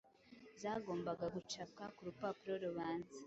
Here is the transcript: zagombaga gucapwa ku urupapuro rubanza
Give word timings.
zagombaga 0.61 1.25
gucapwa 1.35 1.83
ku 1.95 1.99
urupapuro 2.03 2.53
rubanza 2.65 3.15